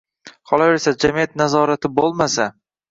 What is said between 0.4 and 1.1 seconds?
Qolaversa